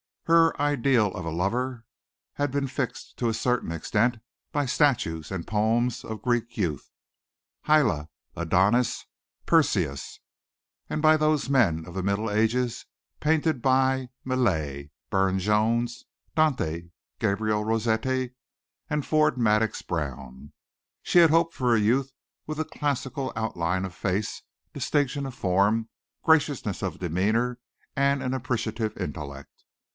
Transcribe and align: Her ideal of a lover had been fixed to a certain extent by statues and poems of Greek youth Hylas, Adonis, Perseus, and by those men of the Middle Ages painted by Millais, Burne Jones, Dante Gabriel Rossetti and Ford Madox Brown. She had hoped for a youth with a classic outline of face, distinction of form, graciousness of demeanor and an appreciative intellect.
Her 0.25 0.59
ideal 0.61 1.13
of 1.13 1.25
a 1.25 1.29
lover 1.29 1.85
had 2.35 2.51
been 2.51 2.65
fixed 2.67 3.17
to 3.17 3.27
a 3.27 3.33
certain 3.35 3.71
extent 3.71 4.17
by 4.53 4.65
statues 4.65 5.29
and 5.29 5.45
poems 5.45 6.05
of 6.05 6.21
Greek 6.23 6.57
youth 6.57 6.89
Hylas, 7.67 8.07
Adonis, 8.35 9.05
Perseus, 9.45 10.19
and 10.89 11.01
by 11.01 11.17
those 11.17 11.49
men 11.49 11.85
of 11.85 11.93
the 11.93 12.01
Middle 12.01 12.31
Ages 12.31 12.85
painted 13.19 13.61
by 13.61 14.07
Millais, 14.23 14.89
Burne 15.09 15.37
Jones, 15.37 16.05
Dante 16.33 16.89
Gabriel 17.19 17.63
Rossetti 17.65 18.31
and 18.89 19.05
Ford 19.05 19.35
Madox 19.37 19.83
Brown. 19.85 20.53
She 21.03 21.19
had 21.19 21.29
hoped 21.29 21.53
for 21.53 21.75
a 21.75 21.79
youth 21.79 22.13
with 22.47 22.59
a 22.59 22.65
classic 22.65 23.13
outline 23.17 23.83
of 23.85 23.93
face, 23.93 24.41
distinction 24.73 25.25
of 25.25 25.35
form, 25.35 25.89
graciousness 26.23 26.81
of 26.81 26.99
demeanor 26.99 27.59
and 27.95 28.23
an 28.23 28.33
appreciative 28.33 28.97
intellect. 28.97 29.49